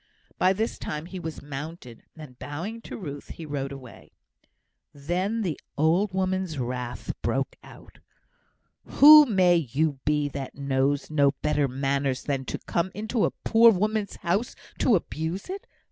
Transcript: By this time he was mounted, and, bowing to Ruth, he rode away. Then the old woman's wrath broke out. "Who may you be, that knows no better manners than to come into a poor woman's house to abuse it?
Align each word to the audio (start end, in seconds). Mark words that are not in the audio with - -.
By 0.39 0.51
this 0.53 0.79
time 0.79 1.05
he 1.05 1.19
was 1.19 1.43
mounted, 1.43 2.01
and, 2.17 2.39
bowing 2.39 2.81
to 2.85 2.97
Ruth, 2.97 3.27
he 3.27 3.45
rode 3.45 3.71
away. 3.71 4.13
Then 4.91 5.43
the 5.43 5.59
old 5.77 6.11
woman's 6.11 6.57
wrath 6.57 7.13
broke 7.21 7.55
out. 7.63 7.99
"Who 8.83 9.27
may 9.27 9.57
you 9.57 9.99
be, 10.03 10.27
that 10.29 10.55
knows 10.55 11.11
no 11.11 11.33
better 11.43 11.67
manners 11.67 12.23
than 12.23 12.45
to 12.45 12.57
come 12.65 12.89
into 12.95 13.25
a 13.25 13.31
poor 13.45 13.71
woman's 13.71 14.15
house 14.15 14.55
to 14.79 14.95
abuse 14.95 15.51
it? 15.51 15.67